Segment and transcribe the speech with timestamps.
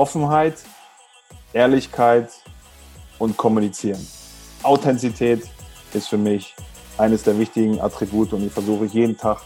[0.00, 0.54] Offenheit,
[1.52, 2.30] Ehrlichkeit
[3.18, 4.00] und Kommunizieren.
[4.62, 5.42] Authentizität
[5.92, 6.54] ist für mich
[6.96, 9.42] eines der wichtigen Attribute und die versuche ich jeden Tag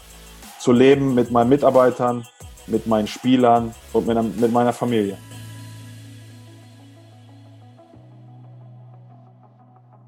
[0.57, 2.25] zu leben mit meinen Mitarbeitern,
[2.67, 5.17] mit meinen Spielern und mit meiner Familie.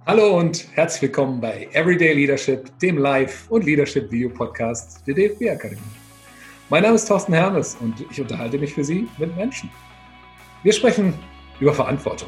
[0.05, 5.81] Hallo und herzlich willkommen bei Everyday Leadership, dem Live- und Leadership-Video-Podcast der DFB-Akademie.
[6.69, 9.69] Mein Name ist Thorsten Hermes und ich unterhalte mich für Sie mit Menschen.
[10.67, 11.13] Wir sprechen
[11.61, 12.27] über Verantwortung,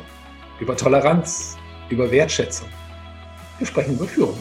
[0.61, 1.57] über Toleranz,
[1.89, 2.69] über Wertschätzung.
[3.57, 4.37] Wir sprechen über Führung.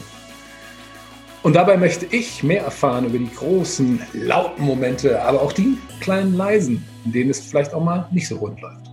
[1.43, 6.37] Und dabei möchte ich mehr erfahren über die großen, lauten Momente, aber auch die kleinen,
[6.37, 8.89] leisen, in denen es vielleicht auch mal nicht so rund läuft.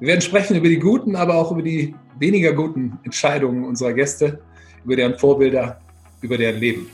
[0.00, 4.40] Wir werden sprechen über die guten, aber auch über die weniger guten Entscheidungen unserer Gäste,
[4.84, 5.80] über deren Vorbilder,
[6.20, 6.90] über deren Leben.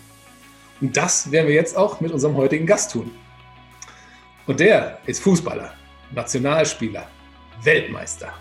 [0.83, 3.11] Und das werden wir jetzt auch mit unserem heutigen Gast tun.
[4.47, 5.73] Und der ist Fußballer,
[6.15, 7.07] Nationalspieler,
[7.65, 8.33] Weltmeister.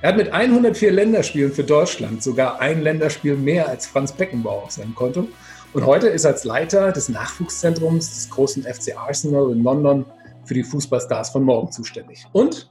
[0.00, 4.70] Er hat mit 104 Länderspielen für Deutschland sogar ein Länderspiel mehr als Franz Beckenbauer auf
[4.70, 5.26] seinem Konto.
[5.72, 10.04] Und heute ist er als Leiter des Nachwuchszentrums des großen FC Arsenal in London
[10.44, 12.24] für die Fußballstars von morgen zuständig.
[12.32, 12.70] Und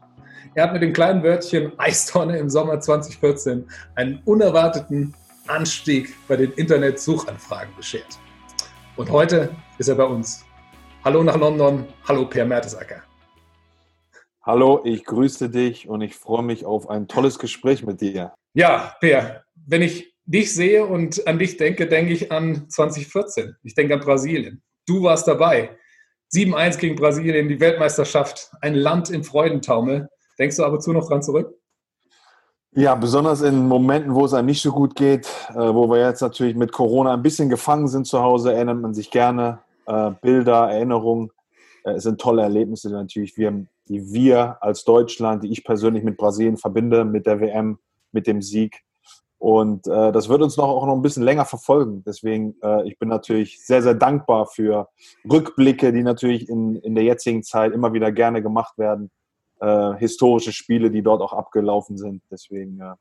[0.56, 5.14] er hat mit dem kleinen Wörtchen Eistonne im Sommer 2014 einen unerwarteten
[5.48, 8.18] Anstieg bei den Internetsuchanfragen beschert.
[8.96, 10.44] Und heute ist er bei uns.
[11.04, 11.86] Hallo nach London.
[12.08, 13.07] Hallo Per Mertesacker.
[14.48, 18.34] Hallo, ich grüße dich und ich freue mich auf ein tolles Gespräch mit dir.
[18.54, 23.58] Ja, Per, wenn ich dich sehe und an dich denke, denke ich an 2014.
[23.64, 24.64] Ich denke an Brasilien.
[24.86, 25.78] Du warst dabei.
[26.34, 30.08] 7-1 gegen Brasilien, die Weltmeisterschaft, ein Land im Freudentaumel.
[30.40, 31.54] Denkst du ab und zu noch dran zurück?
[32.72, 36.22] Ja, besonders in Momenten, wo es einem nicht so gut geht, äh, wo wir jetzt
[36.22, 39.60] natürlich mit Corona ein bisschen gefangen sind zu Hause, erinnert man sich gerne.
[39.88, 41.32] Äh, Bilder, Erinnerungen.
[41.88, 46.04] Äh, es sind tolle Erlebnisse, die natürlich wir die wir als Deutschland, die ich persönlich
[46.04, 47.80] mit Brasilien verbinde, mit der WM,
[48.12, 48.82] mit dem Sieg.
[49.40, 52.04] Und äh, das wird uns noch auch noch ein bisschen länger verfolgen.
[52.06, 54.90] Deswegen, äh, ich bin natürlich sehr, sehr dankbar für
[55.30, 59.12] Rückblicke, die natürlich in, in der jetzigen Zeit immer wieder gerne gemacht werden.
[59.60, 62.24] Äh, historische Spiele, die dort auch abgelaufen sind.
[62.32, 62.96] Deswegen äh,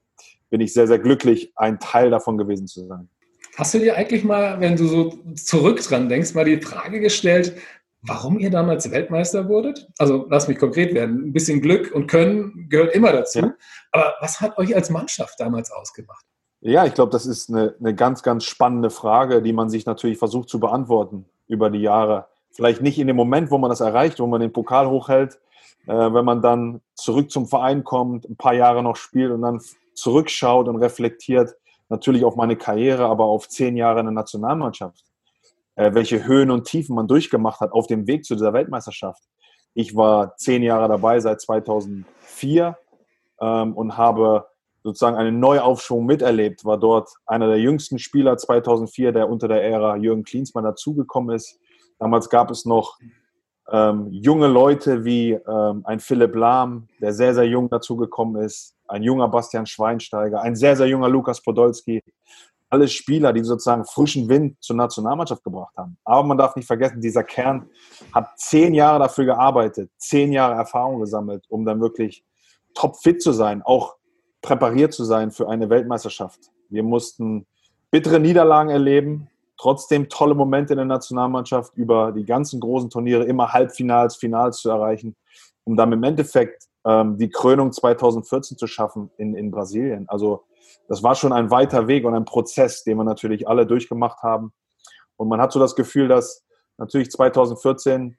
[0.50, 3.08] bin ich sehr, sehr glücklich, ein Teil davon gewesen zu sein.
[3.56, 7.56] Hast du dir eigentlich mal, wenn du so zurück dran denkst, mal die Frage gestellt,
[8.02, 9.88] warum ihr damals Weltmeister wurdet?
[9.98, 11.28] Also lass mich konkret werden.
[11.28, 13.40] Ein bisschen Glück und Können gehört immer dazu.
[13.40, 13.54] Ja.
[13.92, 16.24] Aber was hat euch als Mannschaft damals ausgemacht?
[16.60, 20.18] Ja, ich glaube, das ist eine, eine ganz, ganz spannende Frage, die man sich natürlich
[20.18, 22.26] versucht zu beantworten über die Jahre.
[22.50, 25.38] Vielleicht nicht in dem Moment, wo man das erreicht, wo man den Pokal hochhält,
[25.86, 29.60] äh, wenn man dann zurück zum Verein kommt, ein paar Jahre noch spielt und dann
[29.94, 31.54] zurückschaut und reflektiert,
[31.88, 35.05] natürlich auf meine Karriere, aber auf zehn Jahre in der Nationalmannschaft
[35.76, 39.22] äh, welche Höhen und Tiefen man durchgemacht hat auf dem Weg zu dieser Weltmeisterschaft.
[39.74, 42.76] Ich war zehn Jahre dabei seit 2004
[43.40, 44.46] ähm, und habe
[44.82, 49.96] sozusagen einen Neuaufschwung miterlebt, war dort einer der jüngsten Spieler 2004, der unter der Ära
[49.96, 51.58] Jürgen Klinsmann dazugekommen ist.
[51.98, 52.98] Damals gab es noch
[53.70, 59.02] ähm, junge Leute wie ähm, ein Philipp Lahm, der sehr, sehr jung dazugekommen ist, ein
[59.02, 62.02] junger Bastian Schweinsteiger, ein sehr, sehr junger Lukas Podolski
[62.68, 65.96] alle Spieler, die sozusagen frischen Wind zur Nationalmannschaft gebracht haben.
[66.04, 67.68] Aber man darf nicht vergessen, dieser Kern
[68.12, 72.24] hat zehn Jahre dafür gearbeitet, zehn Jahre Erfahrung gesammelt, um dann wirklich
[72.74, 73.96] topfit zu sein, auch
[74.42, 76.40] präpariert zu sein für eine Weltmeisterschaft.
[76.68, 77.46] Wir mussten
[77.90, 83.52] bittere Niederlagen erleben, trotzdem tolle Momente in der Nationalmannschaft über die ganzen großen Turniere, immer
[83.52, 85.16] Halbfinals, Finals zu erreichen,
[85.64, 90.08] um dann im Endeffekt ähm, die Krönung 2014 zu schaffen in, in Brasilien.
[90.08, 90.44] Also
[90.88, 94.52] das war schon ein weiter Weg und ein Prozess, den wir natürlich alle durchgemacht haben.
[95.16, 96.44] Und man hat so das Gefühl, dass
[96.78, 98.16] natürlich 2014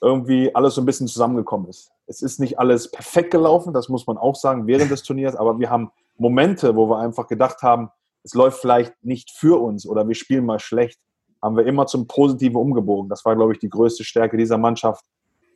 [0.00, 1.90] irgendwie alles so ein bisschen zusammengekommen ist.
[2.06, 5.58] Es ist nicht alles perfekt gelaufen, das muss man auch sagen, während des Turniers, aber
[5.58, 7.90] wir haben Momente, wo wir einfach gedacht haben,
[8.22, 11.00] es läuft vielleicht nicht für uns oder wir spielen mal schlecht,
[11.42, 13.08] haben wir immer zum Positiven umgebogen.
[13.08, 15.04] Das war, glaube ich, die größte Stärke dieser Mannschaft.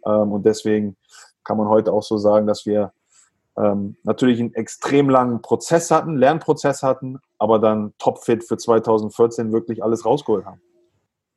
[0.06, 0.96] Ähm, und deswegen
[1.44, 2.92] kann man heute auch so sagen, dass wir
[3.56, 9.82] ähm, natürlich einen extrem langen Prozess hatten, Lernprozess hatten, aber dann topfit für 2014 wirklich
[9.82, 10.60] alles rausgeholt haben.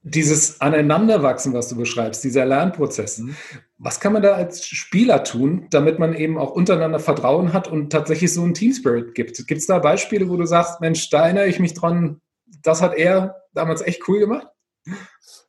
[0.08, 3.36] Dieses Aneinanderwachsen, was du beschreibst, dieser Lernprozess, mhm.
[3.80, 7.92] was kann man da als Spieler tun, damit man eben auch untereinander Vertrauen hat und
[7.92, 9.48] tatsächlich so einen Teamspirit gibt?
[9.48, 12.22] Gibt es da Beispiele, wo du sagst, Mensch, da erinnere ich mich dran,
[12.62, 14.48] das hat er damals echt cool gemacht?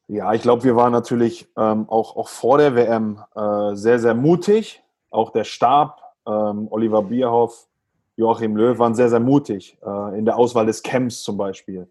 [0.09, 4.15] Ja, ich glaube, wir waren natürlich ähm, auch, auch vor der WM äh, sehr, sehr
[4.15, 4.83] mutig.
[5.11, 7.69] Auch der Stab ähm, Oliver Bierhoff,
[8.17, 11.87] Joachim Löw waren sehr, sehr mutig äh, in der Auswahl des Camps zum Beispiel,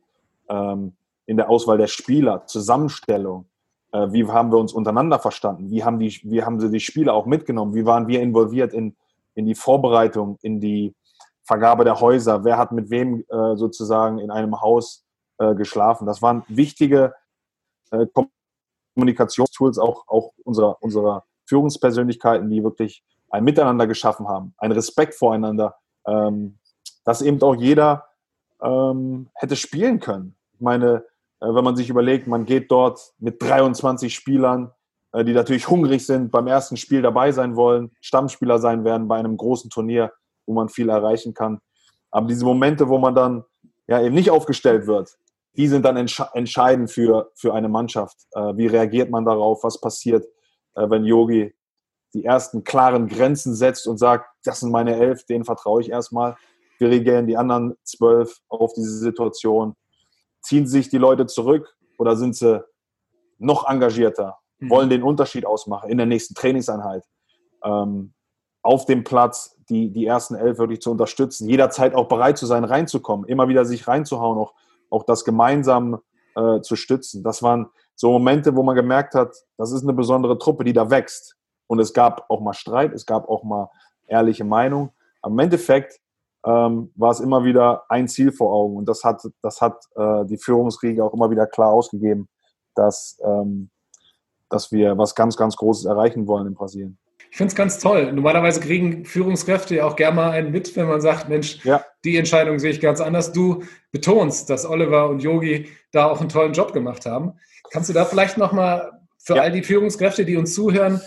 [0.50, 0.94] ähm,
[1.26, 3.46] in der Auswahl der Spieler, Zusammenstellung.
[3.92, 5.70] Äh, wie haben wir uns untereinander verstanden?
[5.70, 7.76] Wie haben, die, wie haben sie die Spieler auch mitgenommen?
[7.76, 8.96] Wie waren wir involviert in
[9.36, 10.96] in die Vorbereitung, in die
[11.44, 15.06] Vergabe der Häuser, wer hat mit wem äh, sozusagen in einem Haus
[15.38, 16.08] äh, geschlafen.
[16.08, 17.14] Das waren wichtige
[17.92, 18.08] äh,
[18.96, 23.04] Kommunikationstools auch, auch unserer, unserer Führungspersönlichkeiten, die wirklich
[23.36, 25.76] ein Miteinander geschaffen haben, ein Respekt voreinander,
[26.08, 26.58] ähm,
[27.04, 28.06] dass eben auch jeder
[28.62, 30.36] ähm, hätte spielen können.
[30.54, 31.04] Ich meine,
[31.42, 34.72] äh, wenn man sich überlegt, man geht dort mit 23 Spielern,
[35.12, 39.18] äh, die natürlich hungrig sind, beim ersten Spiel dabei sein wollen, Stammspieler sein werden bei
[39.18, 40.14] einem großen Turnier,
[40.46, 41.60] wo man viel erreichen kann.
[42.12, 43.44] Aber diese Momente, wo man dann
[43.88, 45.18] ja eben nicht aufgestellt wird,
[45.58, 48.18] die sind dann entsch entscheidend für, für eine Mannschaft.
[48.32, 49.64] Äh, wie reagiert man darauf?
[49.64, 50.26] Was passiert,
[50.76, 51.55] äh, wenn Yogi
[52.16, 56.38] die ersten klaren Grenzen setzt und sagt, das sind meine elf, denen vertraue ich erstmal.
[56.80, 59.76] Wir reagieren die anderen zwölf auf diese Situation.
[60.42, 62.64] Ziehen sich die Leute zurück oder sind sie
[63.38, 64.70] noch engagierter, mhm.
[64.70, 67.04] wollen den Unterschied ausmachen in der nächsten Trainingseinheit?
[67.64, 68.14] Ähm,
[68.62, 72.64] auf dem Platz die, die ersten elf wirklich zu unterstützen, jederzeit auch bereit zu sein,
[72.64, 74.54] reinzukommen, immer wieder sich reinzuhauen, auch,
[74.90, 76.00] auch das gemeinsam
[76.36, 77.24] äh, zu stützen.
[77.24, 80.90] Das waren so Momente, wo man gemerkt hat, das ist eine besondere Truppe, die da
[80.90, 81.36] wächst.
[81.68, 83.70] Und es gab auch mal Streit, es gab auch mal
[84.08, 84.92] ehrliche Meinung.
[85.26, 86.00] Im Endeffekt
[86.46, 88.78] ähm, war es immer wieder ein Ziel vor Augen.
[88.78, 92.30] Und das hat, das hat äh, die Führungsriege auch immer wieder klar ausgegeben,
[92.76, 93.70] dass, ähm,
[94.50, 96.98] dass wir was ganz, ganz Großes erreichen wollen in Brasilien.
[97.32, 98.14] Ich finde es ganz toll.
[98.14, 101.84] Normalerweise kriegen Führungskräfte ja auch gerne mal einen mit, wenn man sagt, Mensch, ja.
[102.06, 103.34] die Entscheidung sehe ich ganz anders.
[103.34, 107.34] Du betonst, dass Oliver und Yogi da auch einen tollen Job gemacht haben.
[107.72, 109.42] Kannst du da vielleicht nochmal für ja.
[109.42, 111.02] all die Führungskräfte, die uns zuhören,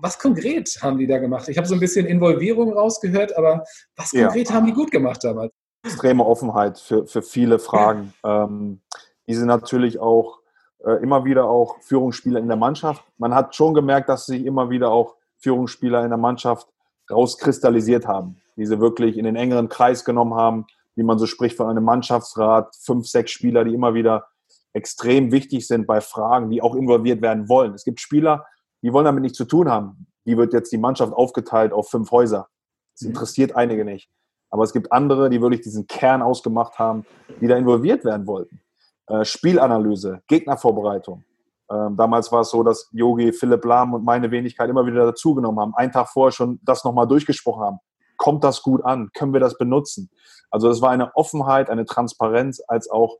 [0.00, 1.48] was konkret haben die da gemacht?
[1.48, 3.64] Ich habe so ein bisschen Involvierung rausgehört, aber
[3.96, 4.54] was konkret ja.
[4.54, 5.52] haben die gut gemacht damals?
[5.84, 8.14] Extreme Offenheit für, für viele Fragen.
[8.24, 8.80] Ähm,
[9.26, 10.38] die sind natürlich auch
[10.84, 13.04] äh, immer wieder auch Führungsspieler in der Mannschaft.
[13.18, 16.68] Man hat schon gemerkt, dass sich immer wieder auch Führungsspieler in der Mannschaft
[17.10, 21.56] rauskristallisiert haben, die sie wirklich in den engeren Kreis genommen haben, wie man so spricht
[21.56, 24.26] von einem Mannschaftsrat, fünf, sechs Spieler, die immer wieder
[24.72, 27.74] extrem wichtig sind bei Fragen, die auch involviert werden wollen.
[27.74, 28.46] Es gibt Spieler,
[28.82, 30.06] die wollen damit nichts zu tun haben.
[30.24, 32.48] Wie wird jetzt die Mannschaft aufgeteilt auf fünf Häuser?
[32.94, 33.08] Das mhm.
[33.08, 34.10] interessiert einige nicht.
[34.50, 37.06] Aber es gibt andere, die wirklich diesen Kern ausgemacht haben,
[37.40, 38.60] die da involviert werden wollten.
[39.06, 41.24] Äh, Spielanalyse, Gegnervorbereitung,
[41.72, 45.60] ähm, damals war es so, dass Yogi, Philipp Lahm und meine Wenigkeit immer wieder dazugenommen
[45.60, 47.78] haben, einen Tag vorher schon das nochmal durchgesprochen haben.
[48.18, 49.10] Kommt das gut an?
[49.14, 50.10] Können wir das benutzen?
[50.50, 53.16] Also es war eine Offenheit, eine Transparenz, als auch,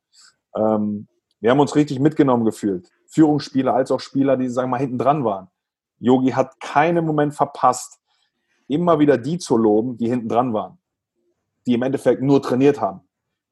[0.54, 1.08] ähm,
[1.40, 2.90] wir haben uns richtig mitgenommen gefühlt.
[3.08, 5.48] Führungsspieler als auch Spieler, die, sagen wir mal, hinten dran waren.
[6.02, 7.98] Yogi hat keinen Moment verpasst,
[8.68, 10.78] immer wieder die zu loben, die hinten dran waren.
[11.66, 13.00] Die im Endeffekt nur trainiert haben,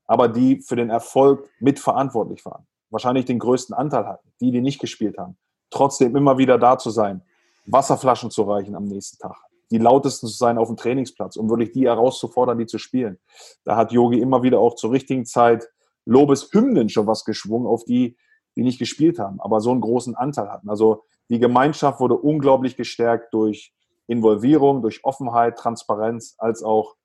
[0.07, 4.81] aber die für den Erfolg mitverantwortlich waren wahrscheinlich den größten Anteil hatten, die, die nicht
[4.81, 5.39] gespielt haben,
[5.71, 7.23] trotzdem immer wieder da zu sein,
[7.67, 9.37] Wasserflaschen zu reichen am nächsten Tag,
[9.71, 13.19] die lautesten zu sein auf dem Trainingsplatz, um wirklich die herauszufordern, die zu spielen.
[13.65, 15.69] Da hat Yogi immer wieder auch zur richtigen Zeit
[16.05, 18.17] Lobeshymnen schon was geschwungen auf die,
[18.57, 20.69] die nicht gespielt haben, aber so einen großen Anteil hatten.
[20.69, 23.73] Also die Gemeinschaft wurde unglaublich gestärkt durch
[24.07, 26.97] Involvierung, durch Offenheit, Transparenz, als auch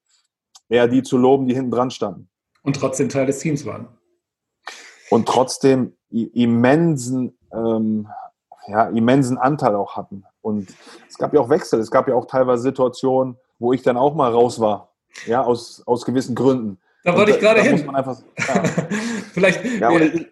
[0.70, 2.30] eher die zu loben, die hinten dran standen.
[2.64, 3.88] Und trotzdem Teil des Teams waren
[5.10, 8.08] und trotzdem immensen, ähm,
[8.68, 10.24] ja, immensen Anteil auch hatten.
[10.42, 10.74] Und
[11.08, 14.16] es gab ja auch Wechsel, es gab ja auch teilweise Situationen, wo ich dann auch
[14.16, 14.94] mal raus war,
[15.26, 16.80] ja, aus, aus gewissen Gründen.
[17.04, 17.88] Da wollte ich gerade hin.
[17.90, 18.64] Einfach, ja.
[19.34, 20.26] Vielleicht, ja, äh,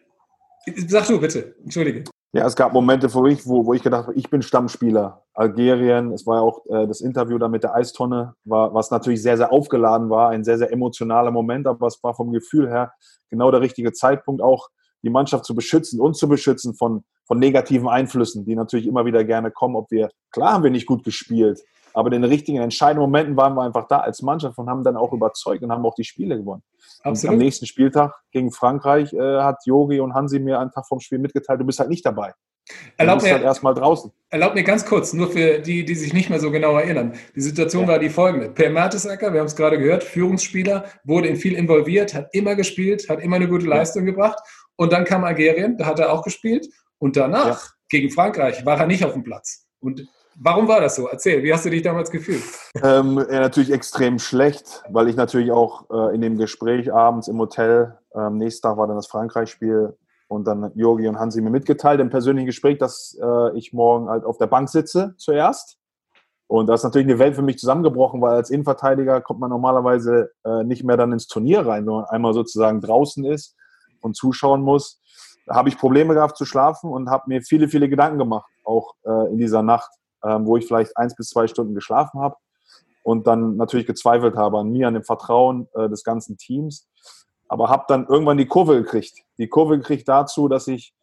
[0.87, 2.03] sag du bitte, entschuldige.
[2.35, 5.23] Ja, es gab Momente für mich, wo, wo ich gedacht habe, ich bin Stammspieler.
[5.35, 9.21] Algerien, es war ja auch äh, das Interview da mit der Eistonne, war, was natürlich
[9.21, 12.91] sehr, sehr aufgeladen war, ein sehr, sehr emotionaler Moment, aber es war vom Gefühl her
[13.29, 14.69] genau der richtige Zeitpunkt, auch
[15.03, 19.23] die Mannschaft zu beschützen und zu beschützen von, von negativen Einflüssen, die natürlich immer wieder
[19.23, 19.75] gerne kommen.
[19.75, 21.61] Ob wir, klar haben wir nicht gut gespielt,
[21.93, 24.97] aber in den richtigen, entscheidenden Momenten waren wir einfach da als Mannschaft und haben dann
[24.97, 26.63] auch überzeugt und haben auch die Spiele gewonnen.
[27.03, 31.19] Am nächsten Spieltag gegen Frankreich äh, hat Yogi und Hansi mir einen Tag vom Spiel
[31.19, 32.33] mitgeteilt, du bist halt nicht dabei.
[32.97, 34.11] Erlaub mir, halt erstmal draußen.
[34.29, 37.13] Erlaubt mir ganz kurz, nur für die, die sich nicht mehr so genau erinnern.
[37.35, 37.89] Die Situation ja.
[37.89, 38.49] war die folgende.
[38.49, 43.09] Per Mertesacker, wir haben es gerade gehört, Führungsspieler, wurde in viel involviert, hat immer gespielt,
[43.09, 44.11] hat immer eine gute Leistung ja.
[44.11, 44.39] gebracht.
[44.77, 46.67] Und dann kam Algerien, da hat er auch gespielt.
[46.99, 47.71] Und danach, ja.
[47.89, 49.65] gegen Frankreich, war er nicht auf dem Platz.
[49.81, 51.07] Und Warum war das so?
[51.07, 52.43] Erzähl, wie hast du dich damals gefühlt?
[52.83, 57.37] Ähm, ja, natürlich extrem schlecht, weil ich natürlich auch äh, in dem Gespräch abends im
[57.37, 59.95] Hotel, ähm, nächsten Tag war dann das Frankreich-Spiel
[60.27, 64.25] und dann Yogi und Hansi mir mitgeteilt im persönlichen Gespräch, dass äh, ich morgen halt
[64.25, 65.77] auf der Bank sitze zuerst.
[66.47, 70.31] Und da ist natürlich eine Welt für mich zusammengebrochen, weil als Innenverteidiger kommt man normalerweise
[70.45, 73.55] äh, nicht mehr dann ins Turnier rein, wenn man einmal sozusagen draußen ist
[74.01, 74.99] und zuschauen muss.
[75.45, 78.95] Da habe ich Probleme gehabt zu schlafen und habe mir viele, viele Gedanken gemacht, auch
[79.05, 79.89] äh, in dieser Nacht
[80.23, 82.35] ähm, wo ich vielleicht eins bis zwei Stunden geschlafen habe.
[83.03, 86.87] und dann natürlich gezweifelt habe an mir, an dem Vertrauen äh, des ganzen Teams.
[87.49, 89.19] Aber habe dann irgendwann die Kurve gekriegt.
[89.37, 90.93] Die Kurve gekriegt dazu, dass ich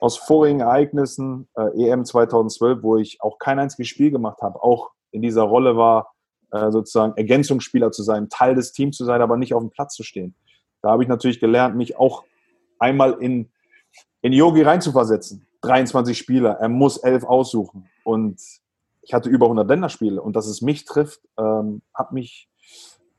[0.00, 4.90] aus vorigen Ereignissen, äh, EM 2012, wo ich auch kein einziges Spiel gemacht habe, auch
[5.12, 6.12] in dieser Rolle war,
[6.50, 9.94] äh, sozusagen Ergänzungsspieler zu sein, Teil des Teams zu sein, aber nicht auf dem Platz
[9.94, 10.34] zu stehen.
[10.82, 12.24] Da habe ich natürlich gelernt, mich auch
[12.78, 13.50] einmal in,
[14.20, 15.46] in Yogi reinzuversetzen.
[15.62, 17.88] 23 Spieler, er muss elf aussuchen.
[18.04, 18.40] Und
[19.04, 22.48] ich hatte über 100 Länderspiele und dass es mich trifft, ähm, hat mich,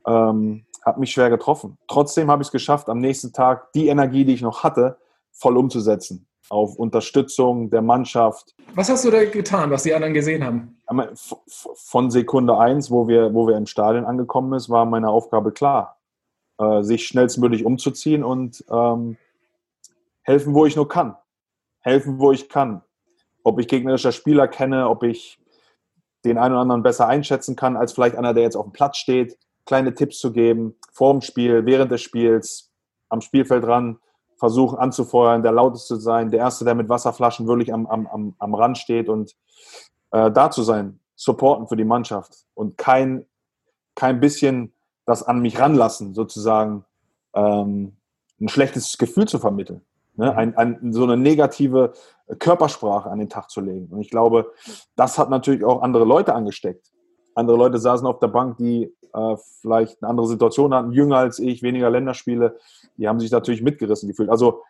[0.08, 1.78] ähm, hat mich schwer getroffen.
[1.88, 4.98] Trotzdem habe ich es geschafft, am nächsten Tag die Energie, die ich noch hatte,
[5.32, 8.56] voll umzusetzen auf Unterstützung der Mannschaft.
[8.76, 10.80] Was hast du da getan, was die anderen gesehen haben?
[11.56, 15.98] Von Sekunde eins, wo wir, wo wir im Stadion angekommen sind, war meine Aufgabe klar,
[16.60, 19.18] äh, sich schnellstmöglich umzuziehen und ähm,
[20.22, 21.16] helfen, wo ich nur kann.
[21.80, 22.84] Helfen, wo ich kann.
[23.44, 25.40] Ob ich gegnerischer Spieler kenne, ob ich
[26.30, 28.98] den einen oder anderen besser einschätzen kann, als vielleicht einer, der jetzt auf dem Platz
[28.98, 32.72] steht, kleine Tipps zu geben, vor dem Spiel, während des Spiels,
[33.10, 34.00] am Spielfeld ran,
[34.38, 38.56] versuchen anzufeuern, der lauteste zu sein, der Erste, der mit Wasserflaschen wirklich am, am, am
[38.56, 39.36] Rand steht und
[40.12, 43.26] äh, da zu sein, supporten für die Mannschaft und kein,
[43.96, 44.74] kein bisschen
[45.06, 46.84] das an mich ranlassen, sozusagen
[47.34, 47.98] ähm,
[48.42, 49.82] ein schlechtes Gefühl zu vermitteln.
[50.18, 50.32] Ne?
[50.32, 50.38] Mhm.
[50.38, 51.94] Ein, ein, so eine negative
[52.40, 53.88] Körpersprache an den Tag zu legen.
[53.92, 54.52] Und ich glaube,
[54.96, 56.92] das hat natürlich auch andere Leute angesteckt.
[57.36, 61.40] Andere Leute saßen auf der Bank, die äh, vielleicht eine andere Situation hatten, jünger als
[61.40, 62.58] ich, weniger Länderspiele.
[62.98, 64.30] Die haben sich natürlich mitgerissen gefühlt.
[64.30, 64.64] Also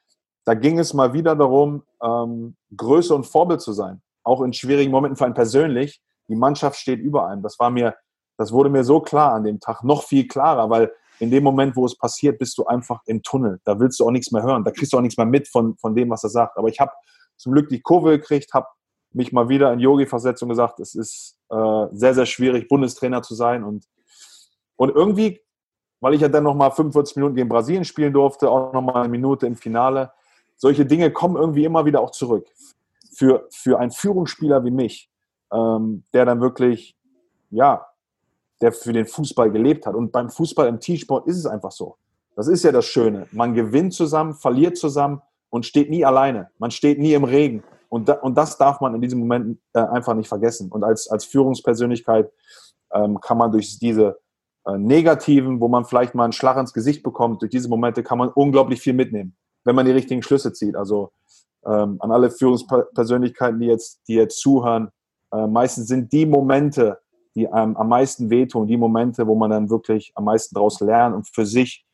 [0.46, 4.02] da ging es mal wieder darum, ähm, Größe und Vorbild zu sein.
[4.24, 6.02] Auch in schwierigen Momenten für einen persönlich.
[6.28, 7.44] Die Mannschaft steht über einem.
[7.44, 7.96] Das war mir,
[8.38, 11.76] das wurde mir so klar an dem Tag, noch viel klarer, weil in dem Moment,
[11.76, 13.60] wo es passiert, bist du einfach im Tunnel.
[13.64, 14.64] Da willst du auch nichts mehr hören.
[14.64, 16.58] Da kriegst du auch nichts mehr mit von, von dem, was er sagt.
[16.58, 16.92] Aber ich habe
[17.38, 18.68] zum Glück die Kurve gekriegt, habe
[19.14, 23.22] mich mal wieder in Yogi versetzt und gesagt, es ist äh, sehr, sehr schwierig, Bundestrainer
[23.22, 23.64] zu sein.
[23.64, 23.86] Und,
[24.76, 25.42] und irgendwie,
[26.02, 29.48] weil ich ja dann nochmal 45 Minuten gegen Brasilien spielen durfte, auch nochmal eine Minute
[29.48, 30.12] im Finale,
[30.58, 32.48] solche Dinge kommen irgendwie immer wieder auch zurück.
[33.14, 35.10] Für, für einen Führungsspieler wie mich,
[35.52, 36.98] ähm, der dann wirklich,
[37.50, 37.86] ja,
[38.66, 39.94] der für den Fußball gelebt hat.
[39.94, 41.98] Und beim Fußball im Teamsport ist es einfach so.
[42.36, 43.28] Das ist ja das Schöne.
[43.32, 46.50] Man gewinnt zusammen, verliert zusammen und steht nie alleine.
[46.58, 47.64] Man steht nie im Regen.
[47.90, 50.72] Und, da, und das darf man in diesem Moment äh, einfach nicht vergessen.
[50.72, 52.32] Und als, als Führungspersönlichkeit
[52.92, 54.18] ähm, kann man durch diese
[54.66, 58.18] äh, negativen, wo man vielleicht mal einen Schlag ins Gesicht bekommt, durch diese Momente kann
[58.18, 60.76] man unglaublich viel mitnehmen, wenn man die richtigen Schlüsse zieht.
[60.76, 61.12] Also
[61.68, 64.90] ähm, an alle Führungspersönlichkeiten, die jetzt, die jetzt zuhören,
[65.32, 66.98] äh, meistens sind die Momente,
[67.36, 71.16] die einem am meisten wehtun, die Momente, wo man dann wirklich am meisten daraus lernt
[71.16, 71.86] und für sich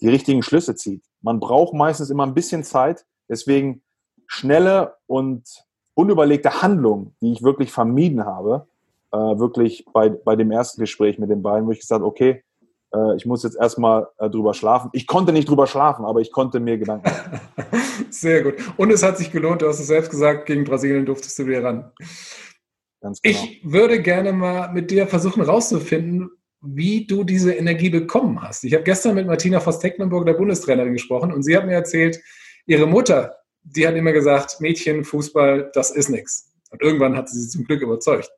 [0.00, 1.04] die richtigen Schlüsse zieht.
[1.20, 3.82] Man braucht meistens immer ein bisschen Zeit, deswegen
[4.26, 5.44] schnelle und
[5.94, 8.66] unüberlegte Handlungen, die ich wirklich vermieden habe,
[9.12, 12.42] äh, wirklich bei, bei dem ersten Gespräch mit den beiden, wo ich gesagt okay,
[12.94, 14.90] äh, ich muss jetzt erstmal äh, drüber schlafen.
[14.92, 17.40] Ich konnte nicht drüber schlafen, aber ich konnte mir Gedanken machen.
[18.10, 18.54] Sehr gut.
[18.76, 21.64] Und es hat sich gelohnt, du hast es selbst gesagt, gegen Brasilien durftest du wieder
[21.64, 21.92] ran.
[23.00, 23.38] Ganz genau.
[23.38, 26.30] Ich würde gerne mal mit dir versuchen herauszufinden,
[26.62, 28.64] wie du diese Energie bekommen hast.
[28.64, 32.20] Ich habe gestern mit Martina Voss-Tecklenburg, der Bundestrainerin, gesprochen und sie hat mir erzählt,
[32.66, 36.52] ihre Mutter, die hat immer gesagt, Mädchen, Fußball, das ist nichts.
[36.70, 38.30] Und irgendwann hat sie sie zum Glück überzeugt.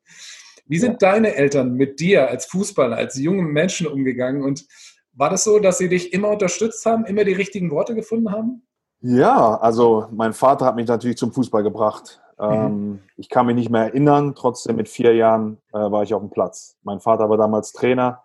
[0.66, 1.10] Wie sind ja.
[1.10, 4.42] deine Eltern mit dir als Fußballer, als jungen Menschen umgegangen?
[4.42, 4.66] Und
[5.12, 8.62] war das so, dass sie dich immer unterstützt haben, immer die richtigen Worte gefunden haben?
[9.00, 12.20] Ja, also mein Vater hat mich natürlich zum Fußball gebracht.
[12.42, 12.48] Mhm.
[12.50, 16.20] Ähm, ich kann mich nicht mehr erinnern, trotzdem mit vier Jahren äh, war ich auf
[16.20, 16.76] dem Platz.
[16.82, 18.22] Mein Vater war damals Trainer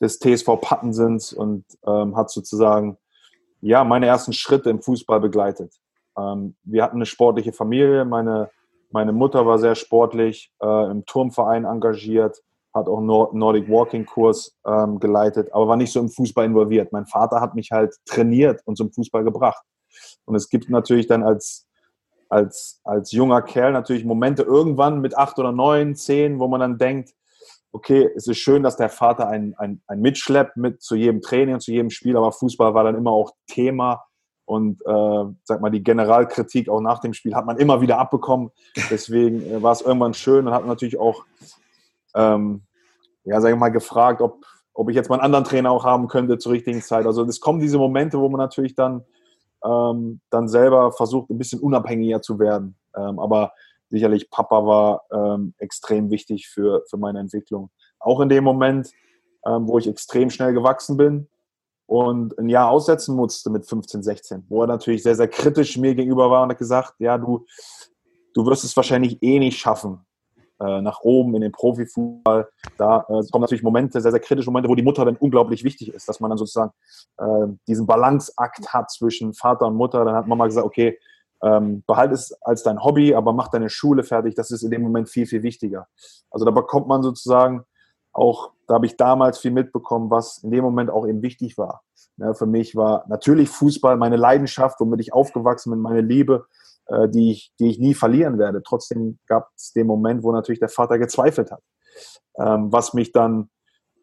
[0.00, 2.96] des TSV Pattensens und ähm, hat sozusagen
[3.60, 5.74] ja, meine ersten Schritte im Fußball begleitet.
[6.16, 8.04] Ähm, wir hatten eine sportliche Familie.
[8.04, 8.50] Meine,
[8.90, 12.40] meine Mutter war sehr sportlich, äh, im Turmverein engagiert,
[12.72, 16.92] hat auch Nord Nordic Walking Kurs ähm, geleitet, aber war nicht so im Fußball involviert.
[16.92, 19.62] Mein Vater hat mich halt trainiert und zum Fußball gebracht.
[20.24, 21.67] Und es gibt natürlich dann als
[22.28, 26.78] als, als junger Kerl natürlich Momente irgendwann mit acht oder neun, zehn, wo man dann
[26.78, 27.14] denkt,
[27.72, 31.60] okay, es ist schön, dass der Vater einen, einen, einen mitschleppt mit zu jedem Training,
[31.60, 34.04] zu jedem Spiel, aber Fußball war dann immer auch Thema
[34.48, 38.50] und äh, sag mal, die Generalkritik auch nach dem Spiel hat man immer wieder abbekommen.
[38.90, 41.24] Deswegen äh, war es irgendwann schön und hat natürlich auch,
[42.14, 42.62] ähm,
[43.24, 46.08] ja, sag ich mal, gefragt, ob, ob ich jetzt mal einen anderen Trainer auch haben
[46.08, 47.04] könnte zur richtigen Zeit.
[47.04, 49.04] Also es kommen diese Momente, wo man natürlich dann
[49.64, 52.76] ähm, dann selber versucht, ein bisschen unabhängiger zu werden.
[52.96, 53.52] Ähm, aber
[53.90, 57.70] sicherlich Papa war ähm, extrem wichtig für, für meine Entwicklung.
[57.98, 58.90] Auch in dem Moment,
[59.46, 61.28] ähm, wo ich extrem schnell gewachsen bin
[61.86, 65.94] und ein Jahr aussetzen musste mit 15, 16, wo er natürlich sehr, sehr kritisch mir
[65.94, 67.46] gegenüber war und hat gesagt, ja, du,
[68.34, 70.00] du wirst es wahrscheinlich eh nicht schaffen,
[70.60, 72.48] äh, nach oben in den Profifußball.
[72.76, 75.92] Da äh, kommen natürlich Momente, sehr, sehr kritische Momente, wo die Mutter dann unglaublich wichtig
[75.92, 76.72] ist, dass man dann sozusagen
[77.18, 80.04] äh, diesen Balanceakt hat zwischen Vater und Mutter.
[80.04, 80.98] Dann hat Mama gesagt, okay,
[81.42, 84.34] ähm, behalte es als dein Hobby, aber mach deine Schule fertig.
[84.34, 85.86] Das ist in dem Moment viel, viel wichtiger.
[86.30, 87.64] Also da bekommt man sozusagen
[88.12, 91.82] auch, da habe ich damals viel mitbekommen, was in dem Moment auch eben wichtig war.
[92.16, 96.46] Ja, für mich war natürlich Fußball meine Leidenschaft, womit ich aufgewachsen bin, meine Liebe,
[96.88, 98.62] äh, die, ich, die ich nie verlieren werde.
[98.62, 101.62] Trotzdem gab es den Moment, wo natürlich der Vater gezweifelt hat,
[102.38, 103.50] ähm, was mich dann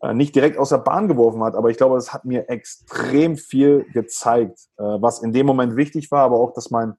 [0.02, 3.38] äh, nicht direkt aus der Bahn geworfen hat, aber ich glaube, es hat mir extrem
[3.38, 6.94] viel gezeigt, äh, was in dem Moment wichtig war, aber auch, dass mein,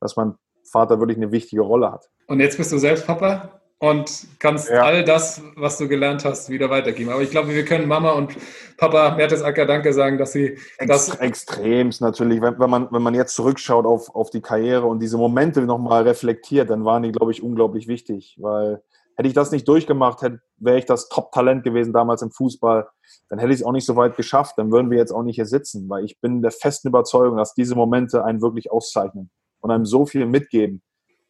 [0.00, 0.34] dass mein
[0.70, 2.08] Vater wirklich eine wichtige Rolle hat.
[2.26, 3.61] Und jetzt bist du selbst Papa?
[3.82, 4.84] Und kannst ja.
[4.84, 7.10] all das, was du gelernt hast, wieder weitergeben.
[7.10, 8.36] Aber ich glaube, wir können Mama und
[8.76, 11.16] Papa Mertesacker Danke sagen, dass sie das.
[11.16, 12.40] Extremst natürlich.
[12.40, 16.04] Wenn, wenn, man, wenn man jetzt zurückschaut auf, auf die Karriere und diese Momente nochmal
[16.04, 18.36] reflektiert, dann waren die, glaube ich, unglaublich wichtig.
[18.40, 18.80] Weil
[19.16, 22.86] hätte ich das nicht durchgemacht, hätte, wäre ich das Top-Talent gewesen damals im Fußball,
[23.30, 24.58] dann hätte ich es auch nicht so weit geschafft.
[24.58, 27.54] Dann würden wir jetzt auch nicht hier sitzen, weil ich bin der festen Überzeugung, dass
[27.54, 30.82] diese Momente einen wirklich auszeichnen und einem so viel mitgeben.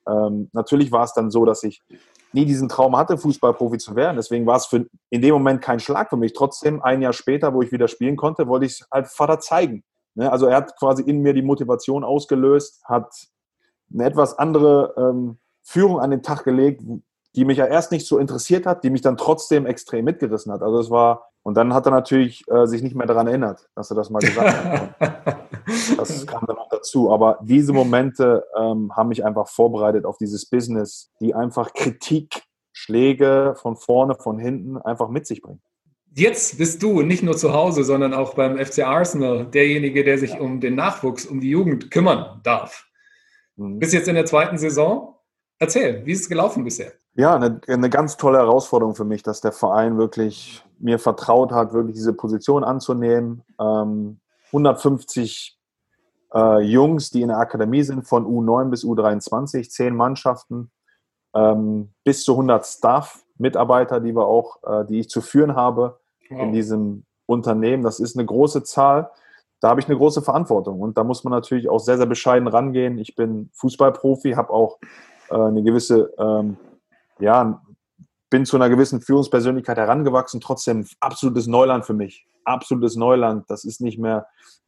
[0.06, 1.80] Ähm, natürlich war es dann so, dass ich
[2.34, 4.16] nie diesen Traum hatte, Fußballprofi zu werden.
[4.16, 6.32] Deswegen war es für, in dem Moment kein Schlag für mich.
[6.32, 9.84] Trotzdem, ein Jahr später, wo ich wieder spielen konnte, wollte ich es halt Vater zeigen.
[10.14, 10.30] Ne?
[10.30, 13.12] Also er hat quasi in mir die Motivation ausgelöst, hat
[13.92, 16.82] eine etwas andere ähm, Führung an den Tag gelegt,
[17.34, 20.62] die mich ja erst nicht so interessiert hat, die mich dann trotzdem extrem mitgerissen hat.
[20.62, 23.90] Also es war, und dann hat er natürlich äh, sich nicht mehr daran erinnert, dass
[23.90, 25.38] er das mal gesagt hat.
[25.96, 27.10] das kam dann auch dazu.
[27.12, 32.42] Aber diese Momente ähm, haben mich einfach vorbereitet auf dieses Business, die einfach Kritik,
[32.72, 35.60] Schläge von vorne, von hinten einfach mit sich bringen.
[36.14, 40.38] Jetzt bist du nicht nur zu Hause, sondern auch beim FC Arsenal derjenige, der sich
[40.38, 42.86] um den Nachwuchs, um die Jugend kümmern darf.
[43.56, 43.78] Mhm.
[43.78, 45.16] Bis jetzt in der zweiten Saison.
[45.58, 46.92] Erzähl, wie ist es gelaufen bisher?
[47.14, 51.72] Ja, eine, eine ganz tolle Herausforderung für mich, dass der Verein wirklich mir vertraut hat,
[51.72, 53.42] wirklich diese Position anzunehmen.
[53.60, 55.58] Ähm, 150
[56.34, 60.70] äh, Jungs, die in der Akademie sind, von U9 bis U23, zehn Mannschaften,
[61.34, 65.98] ähm, bis zu 100 Staff-Mitarbeiter, die wir auch, äh, die ich zu führen habe
[66.30, 66.40] wow.
[66.40, 67.82] in diesem Unternehmen.
[67.82, 69.10] Das ist eine große Zahl.
[69.60, 72.48] Da habe ich eine große Verantwortung und da muss man natürlich auch sehr, sehr bescheiden
[72.48, 72.98] rangehen.
[72.98, 74.78] Ich bin Fußballprofi, habe auch
[75.30, 76.56] äh, eine gewisse, ähm,
[77.20, 77.62] ja,
[78.28, 82.26] bin zu einer gewissen Führungspersönlichkeit herangewachsen, trotzdem absolutes Neuland für mich.
[82.44, 83.48] Absolutes Neuland.
[83.48, 84.26] Das ist nicht mehr,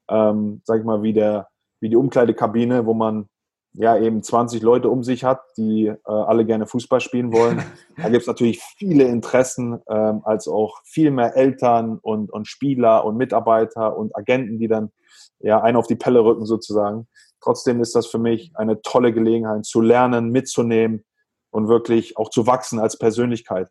[0.09, 1.49] ähm, sag ich mal, wie der,
[1.85, 3.29] wie die Umkleidekabine, wo man
[3.75, 7.63] ja eben 20 Leute um sich hat, die äh, alle gerne Fußball spielen wollen.
[7.97, 13.05] Da gibt es natürlich viele Interessen, ähm, als auch viel mehr Eltern und, und Spieler
[13.05, 14.93] und Mitarbeiter und Agenten, die dann
[15.41, 17.07] ja einen auf die Pelle rücken sozusagen.
[17.43, 21.05] Trotzdem ist das für mich eine tolle Gelegenheit zu lernen, mitzunehmen
[21.51, 23.69] und wirklich auch zu wachsen als Persönlichkeit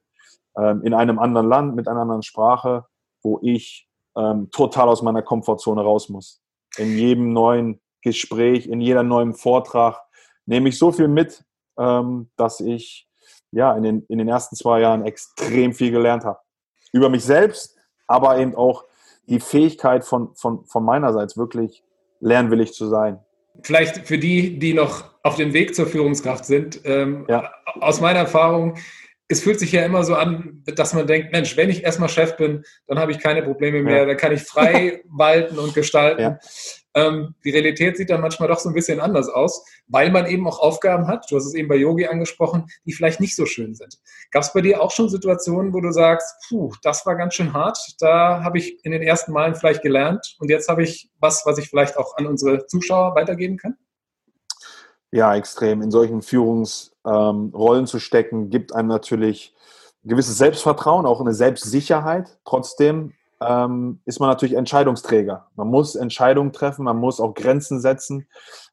[0.56, 2.86] ähm, in einem anderen Land mit einer anderen Sprache,
[3.23, 6.41] wo ich ähm, total aus meiner Komfortzone raus muss.
[6.78, 10.02] In jedem neuen Gespräch, in jeder neuen Vortrag
[10.46, 11.44] nehme ich so viel mit,
[11.78, 13.08] ähm, dass ich
[13.52, 16.39] ja in den, in den ersten zwei Jahren extrem viel gelernt habe.
[16.92, 18.84] Über mich selbst, aber eben auch
[19.28, 21.84] die Fähigkeit von, von, von meinerseits wirklich
[22.20, 23.20] lernwillig zu sein.
[23.62, 27.52] Vielleicht für die, die noch auf dem Weg zur Führungskraft sind, ähm, ja.
[27.80, 28.76] aus meiner Erfahrung
[29.29, 32.36] es fühlt sich ja immer so an, dass man denkt, Mensch, wenn ich erstmal Chef
[32.36, 34.05] bin, dann habe ich keine Probleme mehr, ja.
[34.05, 36.21] dann kann ich frei walten und gestalten.
[36.21, 36.39] Ja.
[36.95, 40.47] Ähm, die Realität sieht dann manchmal doch so ein bisschen anders aus, weil man eben
[40.47, 43.73] auch Aufgaben hat, du hast es eben bei Yogi angesprochen, die vielleicht nicht so schön
[43.73, 43.97] sind.
[44.31, 47.53] Gab es bei dir auch schon Situationen, wo du sagst, puh, das war ganz schön
[47.53, 51.43] hart, da habe ich in den ersten Malen vielleicht gelernt und jetzt habe ich was,
[51.45, 53.75] was ich vielleicht auch an unsere Zuschauer weitergeben kann?
[55.12, 55.81] Ja, extrem.
[55.81, 59.54] In solchen Führungs- ähm, Rollen zu stecken, gibt einem natürlich
[60.04, 62.38] gewisses Selbstvertrauen, auch eine Selbstsicherheit.
[62.46, 65.48] Trotzdem ähm, ist man natürlich Entscheidungsträger.
[65.56, 68.28] Man muss Entscheidungen treffen, man muss auch Grenzen setzen.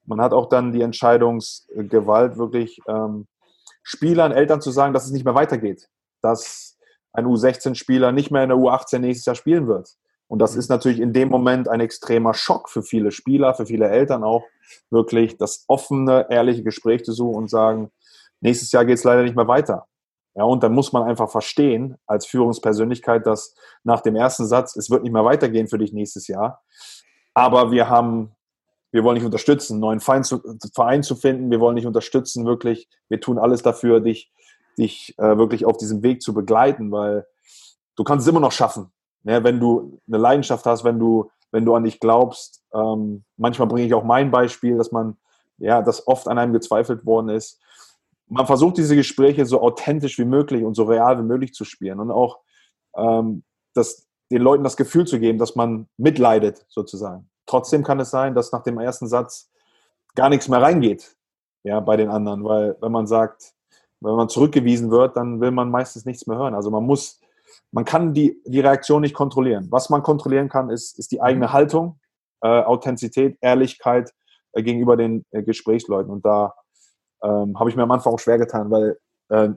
[0.05, 3.27] Man hat auch dann die Entscheidungsgewalt, wirklich ähm,
[3.83, 5.89] Spielern, Eltern zu sagen, dass es nicht mehr weitergeht.
[6.23, 6.77] Dass
[7.13, 9.97] ein U16-Spieler nicht mehr in der U18 nächstes Jahr spielen wird.
[10.29, 13.89] Und das ist natürlich in dem Moment ein extremer Schock für viele Spieler, für viele
[13.89, 14.45] Eltern auch,
[14.91, 17.91] wirklich das offene, ehrliche Gespräch zu suchen und sagen,
[18.41, 19.87] nächstes Jahr geht es leider nicht mehr weiter.
[20.35, 24.89] Ja, und dann muss man einfach verstehen als Führungspersönlichkeit, dass nach dem ersten Satz, es
[24.89, 26.63] wird nicht mehr weitergehen für dich nächstes Jahr.
[27.35, 28.33] Aber wir haben,
[28.93, 30.41] wir wollen dich unterstützen, einen neuen Verein zu,
[30.73, 31.51] Verein zu finden.
[31.51, 32.89] Wir wollen dich unterstützen, wirklich.
[33.09, 34.33] Wir tun alles dafür, dich,
[34.79, 37.27] dich äh, wirklich auf diesem Weg zu begleiten, weil
[37.97, 38.93] du kannst es immer noch schaffen.
[39.25, 42.63] Ja, wenn du eine Leidenschaft hast, wenn du, wenn du an dich glaubst.
[42.73, 45.19] Ähm, manchmal bringe ich auch mein Beispiel, dass man,
[45.59, 47.61] ja, dass oft an einem gezweifelt worden ist
[48.31, 52.01] man versucht diese Gespräche so authentisch wie möglich und so real wie möglich zu spielen
[52.01, 52.39] und auch
[52.97, 53.43] ähm,
[53.75, 57.29] das, den Leuten das Gefühl zu geben, dass man mitleidet sozusagen.
[57.47, 59.51] Trotzdem kann es sein, dass nach dem ersten Satz
[60.15, 61.17] gar nichts mehr reingeht,
[61.65, 63.53] ja, bei den anderen, weil wenn man sagt,
[64.01, 66.55] wenn man zurückgewiesen wird, dann will man meistens nichts mehr hören.
[66.55, 67.21] Also man muss,
[67.73, 69.67] man kann die, die Reaktion nicht kontrollieren.
[69.71, 71.53] Was man kontrollieren kann, ist, ist die eigene mhm.
[71.53, 72.01] Haltung,
[72.43, 74.15] äh, Authentizität, Ehrlichkeit
[74.53, 76.11] äh, gegenüber den äh, Gesprächsleuten.
[76.11, 76.55] Und da
[77.23, 79.51] ähm, habe ich mir am Anfang auch schwer getan, weil äh,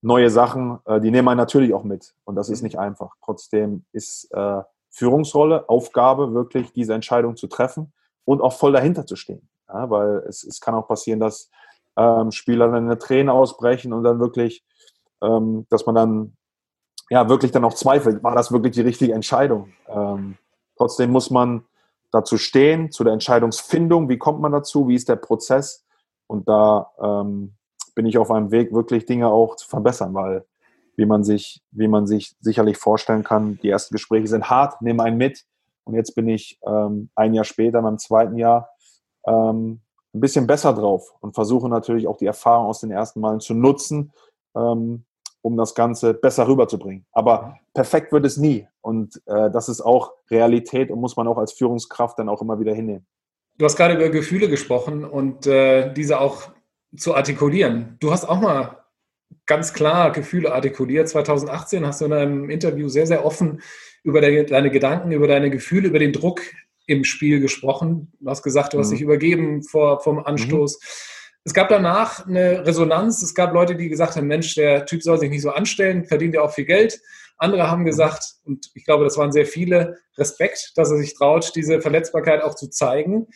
[0.00, 2.14] neue Sachen, äh, die nehmen einen natürlich auch mit.
[2.24, 2.66] Und das ist mhm.
[2.66, 3.14] nicht einfach.
[3.24, 7.92] Trotzdem ist äh, Führungsrolle, Aufgabe, wirklich diese Entscheidung zu treffen
[8.24, 9.48] und auch voll dahinter zu stehen.
[9.68, 11.50] Ja, weil es, es kann auch passieren, dass
[11.96, 14.64] ähm, Spieler dann eine Träne ausbrechen und dann wirklich,
[15.22, 16.36] ähm, dass man dann
[17.10, 19.72] ja wirklich dann auch zweifelt, war das wirklich die richtige Entscheidung?
[19.88, 20.36] Ähm,
[20.76, 21.64] trotzdem muss man
[22.10, 25.84] dazu stehen, zu der Entscheidungsfindung, wie kommt man dazu, wie ist der Prozess
[26.28, 27.54] und da ähm,
[27.96, 30.44] bin ich auf einem Weg, wirklich Dinge auch zu verbessern, weil
[30.96, 35.00] wie man sich, wie man sich sicherlich vorstellen kann, die ersten Gespräche sind hart, nehmen
[35.00, 35.44] einen mit
[35.84, 38.68] und jetzt bin ich ähm, ein Jahr später, beim zweiten Jahr,
[39.26, 39.80] ähm,
[40.14, 43.54] ein bisschen besser drauf und versuche natürlich auch die Erfahrung aus den ersten Malen zu
[43.54, 44.12] nutzen,
[44.54, 45.04] ähm,
[45.40, 47.06] um das Ganze besser rüberzubringen.
[47.12, 48.66] Aber perfekt wird es nie.
[48.80, 52.60] Und äh, das ist auch Realität und muss man auch als Führungskraft dann auch immer
[52.60, 53.06] wieder hinnehmen.
[53.58, 56.52] Du hast gerade über Gefühle gesprochen und äh, diese auch
[56.96, 57.96] zu artikulieren.
[58.00, 58.84] Du hast auch mal
[59.46, 61.08] ganz klar Gefühle artikuliert.
[61.08, 63.60] 2018 hast du in einem Interview sehr, sehr offen
[64.04, 66.40] über deine Gedanken, über deine Gefühle, über den Druck
[66.86, 68.12] im Spiel gesprochen.
[68.20, 68.92] Du hast gesagt, du hast mhm.
[68.92, 70.80] dich übergeben vor, vom Anstoß.
[70.80, 71.17] Mhm.
[71.48, 73.22] Es gab danach eine Resonanz.
[73.22, 76.34] Es gab Leute, die gesagt haben, Mensch, der Typ soll sich nicht so anstellen, verdient
[76.34, 77.00] ja auch viel Geld.
[77.38, 81.52] Andere haben gesagt, und ich glaube, das waren sehr viele, Respekt, dass er sich traut,
[81.54, 83.28] diese Verletzbarkeit auch zu zeigen.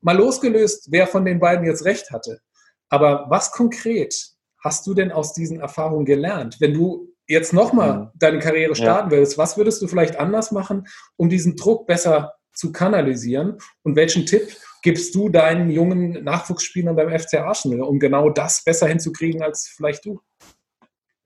[0.00, 2.40] Mal losgelöst, wer von den beiden jetzt recht hatte.
[2.88, 4.16] Aber was konkret
[4.58, 6.56] hast du denn aus diesen Erfahrungen gelernt?
[6.58, 8.08] Wenn du jetzt nochmal mhm.
[8.16, 9.18] deine Karriere starten ja.
[9.18, 13.58] willst, was würdest du vielleicht anders machen, um diesen Druck besser zu kanalisieren?
[13.84, 18.86] Und welchen Tipp gibst du deinen jungen Nachwuchsspielern beim FC Arsenal, um genau das besser
[18.88, 20.20] hinzukriegen als vielleicht du?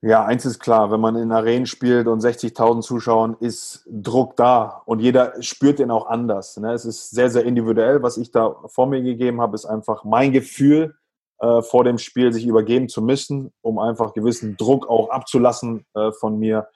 [0.01, 4.83] Ja, eins ist klar, wenn man in Arenen spielt und 60.000 Zuschauern, ist Druck da
[4.85, 6.57] und jeder spürt den auch anders.
[6.57, 6.73] Ne?
[6.73, 8.03] Es ist sehr, sehr individuell.
[8.03, 10.95] Was ich da vor mir gegeben habe, ist einfach mein Gefühl
[11.39, 16.11] äh, vor dem Spiel, sich übergeben zu müssen, um einfach gewissen Druck auch abzulassen äh,
[16.11, 16.67] von mir.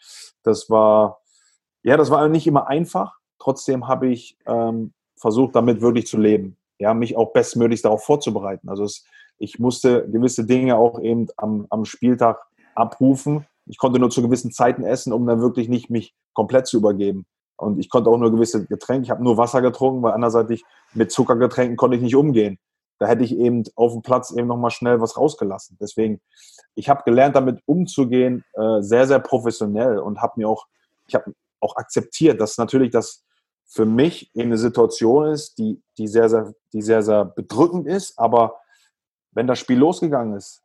[0.41, 1.19] Das war,
[1.83, 6.57] ja, das war nicht immer einfach, Trotzdem habe ich ähm, versucht, damit wirklich zu leben.
[6.79, 8.69] Ja, mich auch bestmöglichst darauf vorzubereiten.
[8.69, 9.03] Also es,
[9.37, 12.39] ich musste gewisse Dinge auch eben am, am Spieltag
[12.75, 13.45] abrufen.
[13.65, 17.25] Ich konnte nur zu gewissen Zeiten essen, um dann wirklich nicht mich komplett zu übergeben.
[17.57, 20.61] Und ich konnte auch nur gewisse Getränke, ich habe nur Wasser getrunken, weil andererseits
[20.93, 22.57] mit Zuckergetränken konnte ich nicht umgehen.
[22.99, 25.77] Da hätte ich eben auf dem Platz eben nochmal schnell was rausgelassen.
[25.79, 26.21] Deswegen,
[26.75, 30.67] ich habe gelernt, damit umzugehen, äh, sehr, sehr professionell und habe mir auch,
[31.07, 33.23] ich habe auch akzeptiert, dass natürlich das
[33.71, 38.17] für mich eine Situation ist, die, die, sehr, sehr, die sehr, sehr bedrückend ist.
[38.17, 38.59] Aber
[39.31, 40.63] wenn das Spiel losgegangen ist,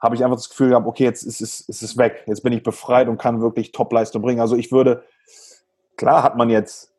[0.00, 2.24] habe ich einfach das Gefühl gehabt, okay, jetzt ist es, ist es weg.
[2.26, 4.40] Jetzt bin ich befreit und kann wirklich Topleistung bringen.
[4.40, 5.04] Also ich würde,
[5.96, 6.92] klar hat man jetzt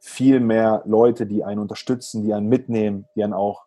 [0.00, 3.66] viel mehr Leute, die einen unterstützen, die einen mitnehmen, die einen auch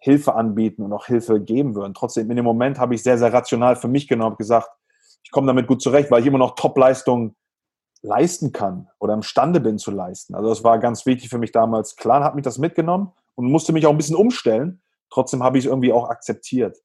[0.00, 1.94] Hilfe anbieten und auch Hilfe geben würden.
[1.94, 4.68] Trotzdem, in dem Moment habe ich sehr, sehr rational für mich genommen und gesagt,
[5.22, 7.36] ich komme damit gut zurecht, weil ich immer noch Topleistung
[8.04, 10.34] leisten kann oder imstande bin zu leisten.
[10.34, 11.96] Also das war ganz wichtig für mich damals.
[11.96, 14.82] Klar hat mich das mitgenommen und musste mich auch ein bisschen umstellen.
[15.10, 16.76] Trotzdem habe ich es irgendwie auch akzeptiert.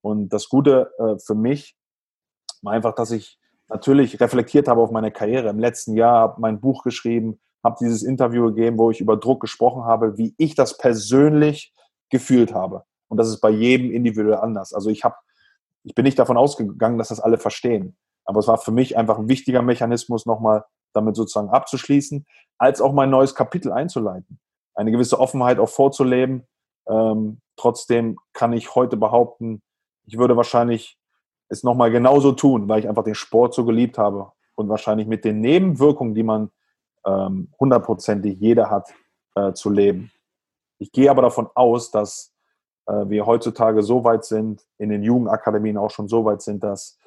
[0.00, 1.76] Und das Gute äh, für mich
[2.62, 5.50] war einfach, dass ich natürlich reflektiert habe auf meine Karriere.
[5.50, 9.40] Im letzten Jahr habe mein Buch geschrieben, habe dieses Interview gegeben, wo ich über Druck
[9.40, 11.74] gesprochen habe, wie ich das persönlich
[12.10, 12.84] gefühlt habe.
[13.08, 14.72] Und das ist bei jedem individuell anders.
[14.72, 15.16] Also ich habe,
[15.82, 17.96] ich bin nicht davon ausgegangen, dass das alle verstehen.
[18.24, 22.26] Aber es war für mich einfach ein wichtiger Mechanismus, nochmal damit sozusagen abzuschließen,
[22.58, 24.38] als auch mein neues Kapitel einzuleiten.
[24.74, 26.46] Eine gewisse Offenheit auch vorzuleben.
[26.88, 29.62] Ähm, trotzdem kann ich heute behaupten,
[30.06, 30.98] ich würde wahrscheinlich
[31.48, 35.24] es nochmal genauso tun, weil ich einfach den Sport so geliebt habe und wahrscheinlich mit
[35.24, 36.50] den Nebenwirkungen, die man
[37.06, 38.92] ähm, hundertprozentig jeder hat,
[39.34, 40.10] äh, zu leben.
[40.78, 42.32] Ich gehe aber davon aus, dass
[42.86, 46.98] äh, wir heutzutage so weit sind, in den Jugendakademien auch schon so weit sind, dass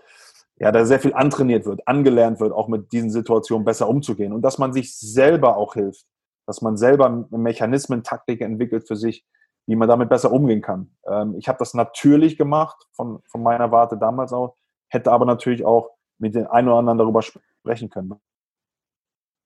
[0.59, 4.41] ja, da sehr viel antrainiert wird, angelernt wird, auch mit diesen Situationen besser umzugehen und
[4.41, 6.05] dass man sich selber auch hilft,
[6.47, 9.25] dass man selber Mechanismen, Taktik entwickelt für sich,
[9.67, 10.95] wie man damit besser umgehen kann.
[11.05, 14.55] Ähm, ich habe das natürlich gemacht, von, von meiner Warte damals auch,
[14.87, 18.15] hätte aber natürlich auch mit den einen oder anderen darüber sprechen können,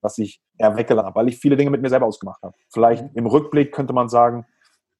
[0.01, 2.55] was ich eher weggelassen habe, weil ich viele Dinge mit mir selber ausgemacht habe.
[2.69, 3.09] Vielleicht mhm.
[3.15, 4.45] im Rückblick könnte man sagen,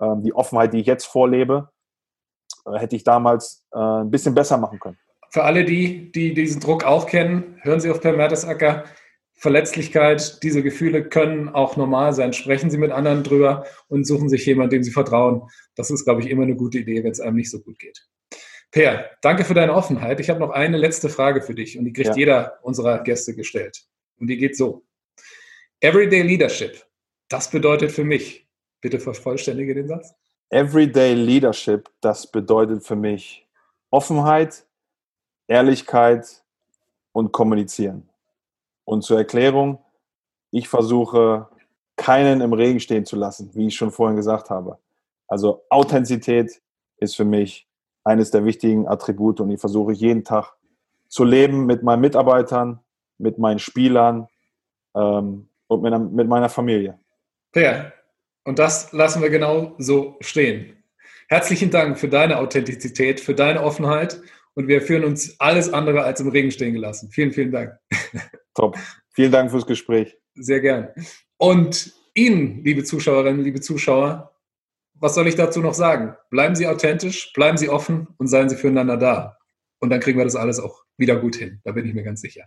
[0.02, 1.70] ähm, die Offenheit, die ich jetzt vorlebe,
[2.66, 4.98] hätte ich damals äh, ein bisschen besser machen können.
[5.32, 8.84] Für alle die, die diesen Druck auch kennen, hören Sie auf Per Mertesacker.
[9.34, 12.34] Verletzlichkeit, diese Gefühle können auch normal sein.
[12.34, 15.44] Sprechen Sie mit anderen drüber und suchen sich jemanden, dem Sie vertrauen.
[15.76, 18.06] Das ist, glaube ich, immer eine gute Idee, wenn es einem nicht so gut geht.
[18.72, 20.20] Per, danke für deine Offenheit.
[20.20, 22.16] Ich habe noch eine letzte Frage für dich und die kriegt ja.
[22.16, 23.86] jeder unserer Gäste gestellt.
[24.20, 24.86] Und die geht so.
[25.80, 26.86] Everyday Leadership,
[27.30, 28.48] das bedeutet für mich,
[28.82, 30.14] bitte vervollständige den Satz.
[30.50, 33.48] Everyday Leadership, das bedeutet für mich
[33.90, 34.66] Offenheit,
[35.52, 36.44] Ehrlichkeit
[37.12, 38.10] und Kommunizieren.
[38.86, 39.80] Und zur Erklärung,
[40.50, 41.50] ich versuche
[41.98, 44.80] keinen im Regen stehen zu lassen, wie ich schon vorhin gesagt habe.
[45.28, 46.62] Also Authentizität
[46.98, 47.68] ist für mich
[48.06, 50.54] eines der wichtigen Attribute und ich versuche jeden Tag
[51.10, 52.80] zu leben mit meinen Mitarbeitern,
[53.18, 54.30] mit meinen Spielern
[54.96, 56.98] ähm, und mit, mit meiner Familie.
[57.52, 57.92] Fair.
[58.46, 60.78] Und das lassen wir genau so stehen.
[61.28, 64.22] Herzlichen Dank für deine Authentizität, für deine Offenheit
[64.56, 67.10] und wir führen uns alles andere als im Regen stehen gelassen.
[67.12, 67.78] Vielen, vielen Dank.
[68.54, 68.78] Top.
[69.14, 70.18] Vielen Dank fürs Gespräch.
[70.36, 70.90] Sehr gern.
[71.38, 74.36] Und Ihnen, liebe Zuschauerinnen, liebe Zuschauer,
[74.94, 76.16] was soll ich dazu noch sagen?
[76.30, 79.38] Bleiben Sie authentisch, bleiben Sie offen und seien Sie füreinander da.
[79.80, 81.60] Und dann kriegen wir das alles auch wieder gut hin.
[81.64, 82.46] Da bin ich mir ganz sicher.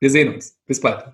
[0.00, 0.58] Wir sehen uns.
[0.66, 1.04] Bis bald.